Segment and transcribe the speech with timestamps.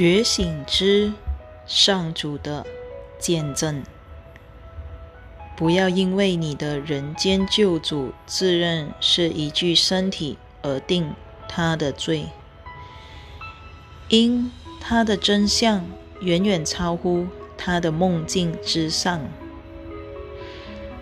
[0.00, 1.12] 觉醒之
[1.66, 2.64] 上主的
[3.18, 3.82] 见证。
[5.58, 11.12] 不要因为你的人间救主自认是一具身体而定
[11.50, 12.28] 他的罪，
[14.08, 15.84] 因他的真相
[16.22, 17.26] 远远超乎
[17.58, 19.20] 他的梦境之上。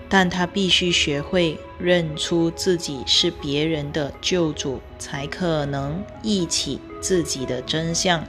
[0.08, 8.24] 但他必须学会认出自己是别人的救主，才可能忆起自己的真相。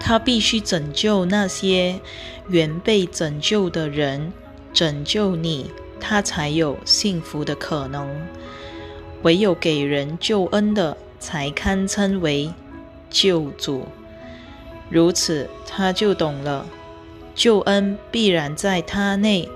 [0.00, 2.00] 他必须拯救那些
[2.48, 4.32] 原被拯救的人，
[4.72, 5.70] 拯救你，
[6.00, 8.08] 他才有幸福的可能。
[9.22, 12.52] 唯有给人救恩的，才堪称为
[13.10, 13.86] 救主。
[14.88, 16.64] 如此，他就懂了，
[17.34, 19.48] 救恩必然在他内。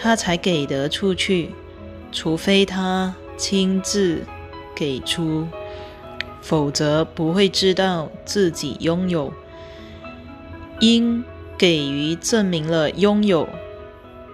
[0.00, 1.50] 他才给得出去，
[2.12, 4.22] 除非他亲自
[4.76, 5.46] 给出，
[6.40, 9.32] 否则不会知道自己拥有。
[10.80, 11.24] 因
[11.56, 13.48] 给予证明了拥有，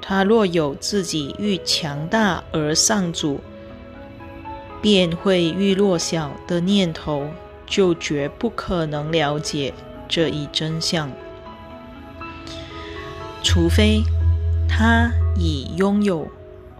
[0.00, 3.40] 他若有自己愈强大而上主
[4.82, 7.28] 便会愈弱小的念头，
[7.66, 9.72] 就绝不可能了解
[10.08, 11.10] 这一真相，
[13.42, 14.02] 除非
[14.68, 15.10] 他。
[15.36, 16.28] 已拥有，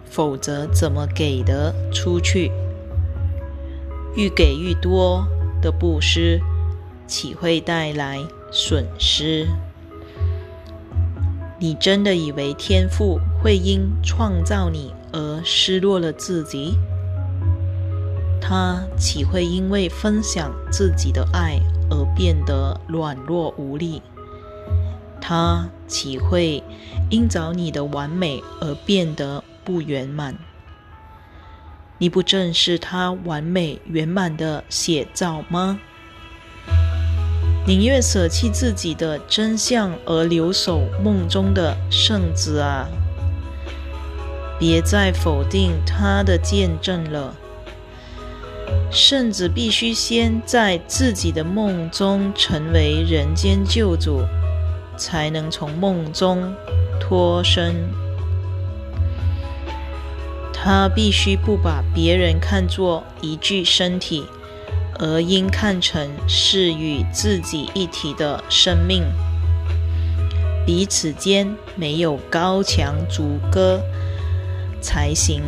[0.04, 2.52] 否则怎么给得出去？
[4.14, 5.26] 愈给愈多
[5.60, 6.40] 的布施，
[7.08, 8.20] 岂会带来
[8.56, 9.48] 损失？
[11.58, 16.76] 你真的以为天赋会因创造你而失落了自己？
[18.40, 21.58] 他岂会因为分享自己的爱
[21.90, 24.00] 而变得软弱无力？
[25.20, 26.62] 他岂会
[27.10, 30.36] 因找你的完美而变得不圆满？
[31.98, 35.80] 你不正是他完美圆满的写照吗？
[37.66, 42.86] 宁愿舍弃自己的真相而留守梦中的圣子啊！
[44.58, 47.34] 别再否定他的见证了。
[48.90, 54.20] 圣子必须先在自己的梦中成为人间救主。
[54.96, 56.54] 才能从梦中
[57.00, 57.74] 脱身。
[60.52, 64.24] 他必须不把别人看作一具身体，
[64.98, 69.04] 而应看成是与自己一体的生命，
[70.66, 73.80] 彼此间没有高墙阻隔
[74.80, 75.42] 才行。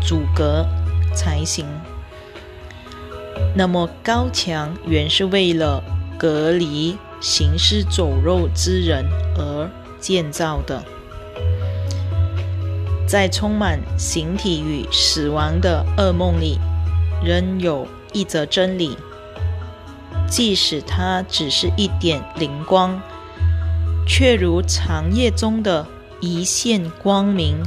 [0.00, 0.66] 阻隔
[1.14, 1.66] 才行。
[3.54, 5.82] 那么高墙原是为了
[6.18, 6.96] 隔离。
[7.24, 9.06] 行尸走肉之人
[9.36, 10.82] 而建造的，
[13.06, 16.58] 在充满形体与死亡的噩梦里，
[17.24, 18.96] 仍有一则真理：
[20.28, 23.00] 即使它只是一点灵光，
[24.06, 25.86] 却如长夜中的
[26.20, 27.62] 一线光明。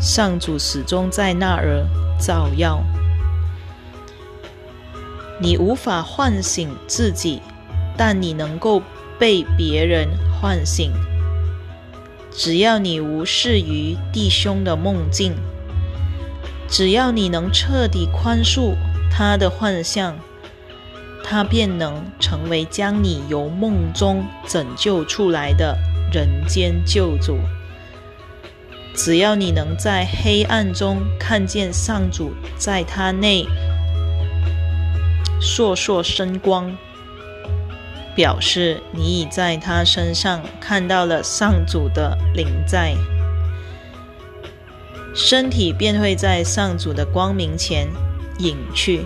[0.00, 1.86] 上主始终在那儿
[2.18, 2.82] 照耀。
[5.40, 7.40] 你无法唤醒自己，
[7.96, 8.82] 但你能够
[9.18, 10.08] 被别人
[10.40, 10.92] 唤醒。
[12.32, 15.34] 只要你无视于弟兄的梦境，
[16.70, 18.76] 只要你能彻底宽恕
[19.10, 20.16] 他的幻象，
[21.24, 25.76] 他便能成为将你由梦中拯救出来的
[26.12, 27.36] 人间救主。
[28.94, 33.44] 只要你能在黑暗中看见上主在他内。
[35.40, 36.76] 烁烁生光，
[38.14, 42.94] 表示你已在他身上看到了上主的灵在，
[45.14, 47.88] 身体便会在上主的光明前
[48.38, 49.04] 隐去。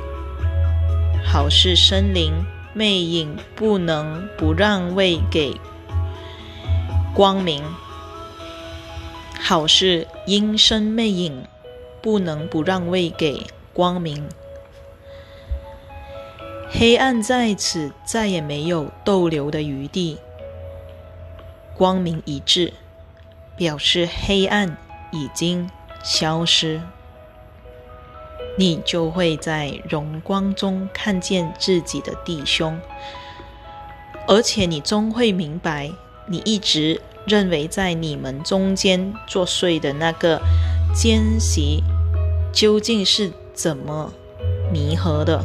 [1.25, 5.55] 好事生灵魅影不能不让位给
[7.15, 7.63] 光明，
[9.41, 11.47] 好事阴生魅影
[12.03, 14.29] 不能不让位给光明。
[16.71, 20.19] 黑暗在此再也没有逗留的余地，
[21.77, 22.73] 光明一致，
[23.57, 24.77] 表示黑暗
[25.13, 25.71] 已经
[26.05, 26.81] 消失。
[28.57, 32.79] 你就会在荣光中看见自己的弟兄，
[34.29, 35.91] 而且你终会明白，
[36.29, 40.41] 你一直认为在你们中间作祟的那个
[40.95, 41.83] 奸细
[42.53, 44.13] 究竟是怎么
[44.73, 45.45] 弥合的。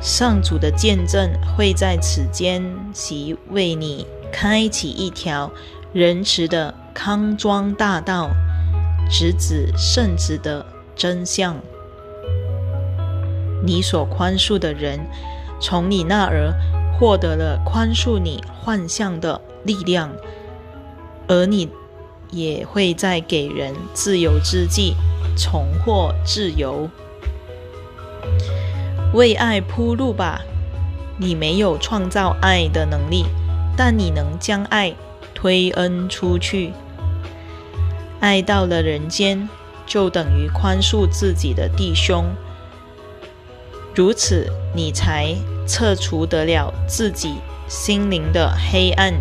[0.00, 2.62] 上主的见证会在此间
[2.92, 5.50] 即为你开启一条
[5.92, 8.28] 仁慈的康庄大道，
[9.08, 10.66] 直指圣旨的
[10.96, 11.54] 真相。
[13.64, 14.98] 你所宽恕的人
[15.60, 16.52] 从你那儿
[16.98, 20.10] 获得了宽恕你幻象的力量，
[21.28, 21.70] 而你
[22.32, 24.96] 也会在给人自由之际
[25.36, 26.90] 重获自由。
[29.14, 30.40] 为爱铺路吧，
[31.16, 33.24] 你没有创造爱的能力，
[33.76, 34.96] 但你能将爱
[35.32, 36.72] 推恩出去。
[38.20, 39.48] 爱到了人间，
[39.86, 42.24] 就等于宽恕自己的弟兄。
[43.94, 45.34] 如此，你才
[45.66, 47.36] 撤除得了自己
[47.68, 49.12] 心灵的黑暗。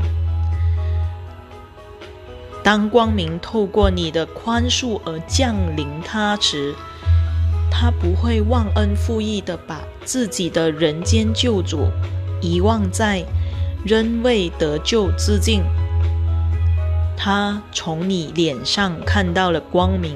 [2.63, 6.75] 当光明透过你的宽恕而降临他时，
[7.71, 11.87] 他不会忘恩负义的把自己的人间救主
[12.41, 13.23] 遗忘在
[13.85, 15.63] 仍未得救之境。
[17.17, 20.15] 他从你脸上看到了光明，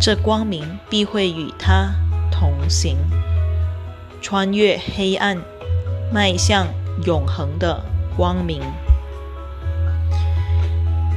[0.00, 1.90] 这光明必会与他
[2.32, 2.96] 同行。
[4.22, 5.38] 穿越黑暗，
[6.10, 6.66] 迈向
[7.04, 7.80] 永恒的
[8.16, 8.60] 光明。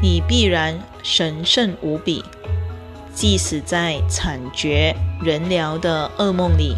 [0.02, 2.24] 你必然神圣无比，
[3.14, 6.76] 即使在惨绝人寰的噩梦里，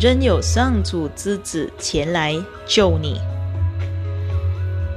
[0.00, 2.34] 仍有上主之子前来
[2.66, 3.20] 救你。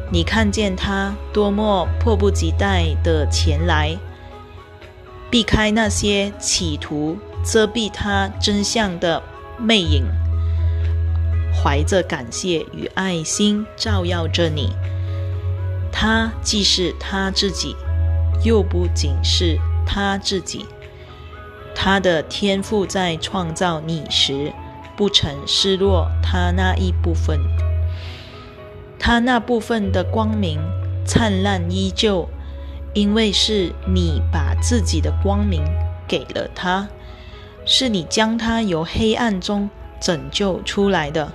[0.09, 3.97] 你看见他多么迫不及待地前来，
[5.29, 9.21] 避开那些企图遮蔽他真相的
[9.57, 10.05] 魅影。
[11.53, 14.69] 怀着感谢与爱心照耀着你，
[15.91, 17.75] 他既是他自己，
[18.45, 20.65] 又不仅是他自己。
[21.75, 24.53] 他的天赋在创造你时，
[24.95, 27.39] 不曾失落他那一部分。
[28.99, 30.59] 他那部分的光明
[31.05, 32.27] 灿烂依旧，
[32.93, 35.63] 因为是你把自己的光明
[36.07, 36.87] 给了他，
[37.65, 41.31] 是你将他由黑暗中拯救出来的。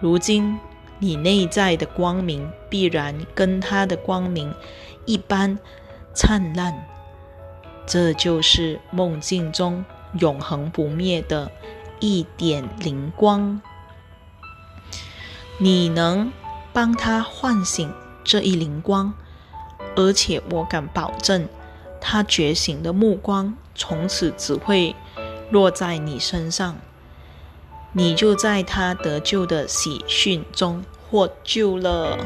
[0.00, 0.58] 如今，
[0.98, 4.54] 你内在的光明必然跟他的光明
[5.04, 5.58] 一般
[6.14, 6.86] 灿烂。
[7.86, 9.84] 这就是梦境中
[10.20, 11.50] 永恒不灭的
[12.00, 13.60] 一点灵光。
[15.58, 16.30] 你能
[16.78, 17.92] 帮他唤醒
[18.22, 19.12] 这一灵光，
[19.96, 21.48] 而且我敢保证，
[22.00, 24.94] 他觉醒的目光从此只会
[25.50, 26.76] 落在你身上。
[27.90, 32.16] 你就在他得救的喜讯中获救了。